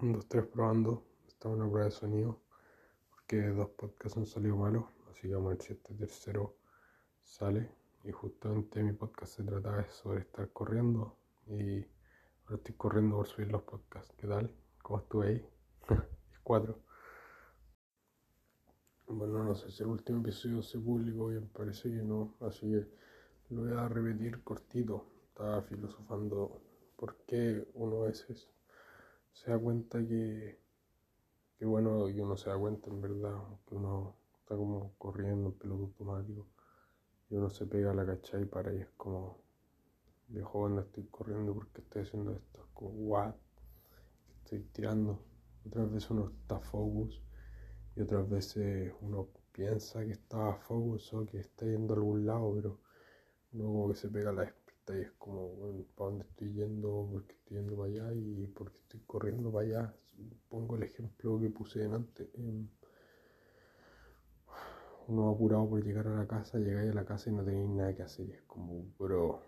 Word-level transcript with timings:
Un, 0.00 0.12
dos, 0.12 0.26
tres 0.28 0.46
probando. 0.46 1.04
Está 1.28 1.48
una 1.48 1.68
prueba 1.68 1.84
de 1.84 1.90
sonido. 1.92 2.40
Porque 3.10 3.40
dos 3.48 3.70
podcasts 3.70 4.18
han 4.18 4.26
salido 4.26 4.56
malos. 4.56 4.84
Así 5.10 5.28
que 5.28 5.34
vamos 5.34 5.46
a 5.46 5.54
ver 5.54 5.62
si 5.62 5.72
este 5.72 5.94
tercero 5.94 6.56
sale. 7.22 7.70
Y 8.02 8.10
justamente 8.10 8.82
mi 8.82 8.92
podcast 8.92 9.36
se 9.36 9.44
trataba 9.44 9.88
sobre 9.90 10.20
estar 10.20 10.50
corriendo. 10.52 11.16
Y 11.46 11.86
ahora 12.44 12.56
estoy 12.56 12.74
corriendo 12.74 13.16
por 13.16 13.26
subir 13.26 13.52
los 13.52 13.62
podcasts. 13.62 14.14
¿Qué 14.16 14.26
tal? 14.26 14.50
¿Cómo 14.82 14.98
estuve 14.98 15.28
ahí? 15.28 15.48
es 16.32 16.38
cuatro. 16.42 16.80
Bueno, 19.06 19.44
no 19.44 19.54
sé 19.54 19.70
si 19.70 19.82
el 19.82 19.90
último 19.90 20.20
episodio 20.20 20.62
se 20.62 20.78
publicó 20.78 21.28
bien, 21.28 21.48
parece 21.48 21.90
que 21.90 22.02
no. 22.02 22.34
Así 22.40 22.68
que 22.68 23.54
lo 23.54 23.62
voy 23.62 23.72
a 23.72 23.88
repetir 23.88 24.42
cortito. 24.42 25.06
Estaba 25.28 25.62
filosofando 25.62 26.60
por 26.96 27.16
qué 27.26 27.68
uno 27.74 28.02
a 28.02 28.06
veces 28.06 28.48
se 29.34 29.50
da 29.50 29.58
cuenta 29.58 29.98
que, 30.06 30.58
que 31.58 31.66
bueno, 31.66 32.08
y 32.08 32.20
uno 32.20 32.36
se 32.36 32.48
da 32.48 32.56
cuenta 32.56 32.88
en 32.88 33.00
verdad, 33.00 33.36
que 33.66 33.74
uno 33.74 34.16
está 34.38 34.56
como 34.56 34.94
corriendo 34.96 35.48
en 35.48 35.58
piloto 35.58 35.82
automático 35.84 36.46
y 37.28 37.34
uno 37.34 37.50
se 37.50 37.66
pega 37.66 37.90
a 37.90 37.94
la 37.94 38.06
cacha 38.06 38.40
y 38.40 38.44
para 38.46 38.72
y 38.72 38.78
es 38.78 38.88
como, 38.96 39.38
viejo, 40.28 40.60
cuando 40.60 40.82
estoy 40.82 41.04
corriendo 41.10 41.52
porque 41.52 41.80
estoy 41.80 42.02
haciendo 42.02 42.32
esto, 42.32 42.68
como, 42.72 42.90
what, 42.90 43.34
estoy 44.42 44.60
tirando. 44.72 45.20
Otras 45.66 45.90
veces 45.90 46.10
uno 46.10 46.30
está 46.30 46.60
focus 46.60 47.22
y 47.96 48.02
otras 48.02 48.28
veces 48.28 48.92
uno 49.00 49.28
piensa 49.52 50.04
que 50.04 50.12
está 50.12 50.54
focus 50.56 51.12
o 51.12 51.26
que 51.26 51.38
está 51.38 51.66
yendo 51.66 51.94
a 51.94 51.96
algún 51.96 52.26
lado, 52.26 52.54
pero 52.54 52.80
como 53.52 53.88
que 53.88 53.94
se 53.94 54.08
pega 54.08 54.32
la 54.32 54.44
y 54.44 54.63
es 54.92 55.10
como, 55.12 55.48
bueno, 55.56 55.84
¿para 55.96 56.10
dónde 56.10 56.24
estoy 56.26 56.52
yendo? 56.52 57.08
Porque 57.10 57.32
estoy 57.32 57.56
yendo 57.56 57.76
para 57.76 57.88
allá 57.88 58.14
y 58.14 58.46
porque 58.48 58.78
estoy 58.78 59.00
corriendo 59.06 59.50
para 59.50 59.66
allá. 59.66 59.94
Pongo 60.48 60.76
el 60.76 60.82
ejemplo 60.82 61.40
que 61.40 61.50
puse 61.50 61.84
antes. 61.84 62.28
Em, 62.34 62.68
uno 65.08 65.30
apurado 65.30 65.68
por 65.68 65.84
llegar 65.84 66.06
a 66.08 66.16
la 66.16 66.26
casa, 66.26 66.58
llegáis 66.58 66.90
a 66.90 66.94
la 66.94 67.04
casa 67.04 67.30
y 67.30 67.32
no 67.32 67.44
tenéis 67.44 67.68
nada 67.70 67.94
que 67.94 68.02
hacer. 68.02 68.30
es 68.30 68.42
como, 68.42 68.84
bro, 68.98 69.40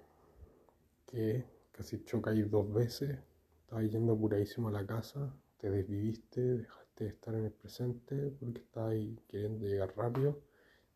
¿qué? 1.06 1.44
Casi 1.72 2.02
chocáis 2.04 2.50
dos 2.50 2.72
veces, 2.72 3.18
estabas 3.62 3.90
yendo 3.90 4.14
apuradísimo 4.14 4.68
a 4.68 4.72
la 4.72 4.86
casa, 4.86 5.34
te 5.58 5.70
desviviste, 5.70 6.40
dejaste 6.40 7.04
de 7.04 7.10
estar 7.10 7.34
en 7.34 7.44
el 7.44 7.52
presente 7.52 8.30
porque 8.40 8.60
estabas 8.60 8.94
queriendo 9.28 9.66
llegar 9.66 9.94
rápido, 9.96 10.40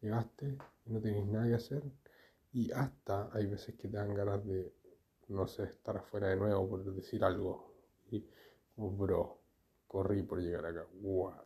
llegaste 0.00 0.56
y 0.86 0.92
no 0.92 1.00
tenéis 1.00 1.26
nada 1.26 1.48
que 1.48 1.54
hacer 1.54 1.82
y 2.52 2.70
hasta 2.72 3.30
hay 3.32 3.46
veces 3.46 3.74
que 3.76 3.88
te 3.88 3.96
dan 3.96 4.14
ganas 4.14 4.44
de, 4.46 4.72
no 5.28 5.46
sé, 5.46 5.64
estar 5.64 5.96
afuera 5.96 6.28
de 6.28 6.36
nuevo 6.36 6.68
por 6.68 6.84
decir 6.94 7.24
algo. 7.24 7.72
Y 8.10 8.24
como, 8.74 8.90
bro, 8.96 9.38
corrí 9.86 10.22
por 10.22 10.40
llegar 10.40 10.66
acá. 10.66 10.86
What? 11.00 11.44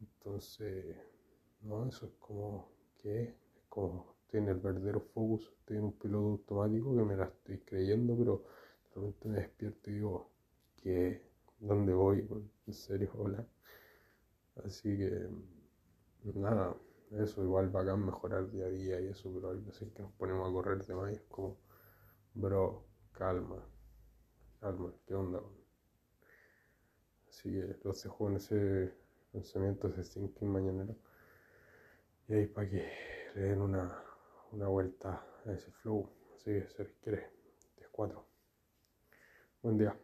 Entonces, 0.00 0.96
no, 1.62 1.86
eso 1.86 2.06
es 2.06 2.12
como 2.18 2.70
que 2.98 3.22
es 3.22 3.34
como 3.68 4.16
tiene 4.28 4.50
el 4.50 4.58
verdadero 4.58 5.00
focus, 5.00 5.52
estoy 5.60 5.78
en 5.78 5.84
un 5.84 5.92
piloto 5.92 6.28
automático 6.28 6.96
que 6.96 7.02
me 7.04 7.16
la 7.16 7.24
estoy 7.26 7.58
creyendo, 7.60 8.16
pero 8.16 8.44
de 8.94 9.00
repente 9.00 9.28
me 9.28 9.38
despierto 9.38 9.90
y 9.90 9.94
digo, 9.94 10.30
¿qué? 10.82 11.22
¿Dónde 11.60 11.92
voy? 11.94 12.26
¿En 12.66 12.74
serio? 12.74 13.10
Hola. 13.16 13.46
Así 14.64 14.96
que, 14.96 15.28
nada, 16.34 16.76
eso 17.10 17.42
igual 17.42 17.68
bacán 17.68 18.04
mejorar 18.04 18.50
día 18.50 18.66
a 18.66 18.68
día 18.68 19.00
y 19.00 19.08
eso, 19.08 19.32
pero 19.32 19.50
hay 19.50 19.60
veces 19.60 19.92
que 19.92 20.02
nos 20.02 20.12
ponemos 20.12 20.48
a 20.48 20.52
correr 20.52 20.84
de 20.84 20.94
más 20.94 21.12
y 21.12 21.14
es 21.14 21.22
como, 21.22 21.56
bro, 22.34 22.84
calma, 23.12 23.64
calma, 24.60 24.92
¿qué 25.06 25.14
onda? 25.14 25.40
Así 27.28 27.50
que 27.50 27.76
los 27.84 28.02
dejo 28.02 28.28
en 28.28 28.36
ese 28.36 28.94
pensamiento, 29.32 29.88
ese 29.88 30.02
thinking 30.04 30.48
mañanero. 30.48 30.96
Y 32.28 32.34
ahí 32.34 32.46
para 32.46 32.68
que 32.68 32.90
le 33.34 33.40
den 33.40 33.60
una, 33.60 34.02
una 34.52 34.68
vuelta 34.68 35.24
a 35.44 35.52
ese 35.52 35.70
flow. 35.70 36.10
Así 36.34 36.46
que 36.46 36.68
se 36.68 36.86
quiere, 37.02 37.30
10 37.76 37.88
4. 37.90 38.26
Buen 39.62 39.78
día. 39.78 39.96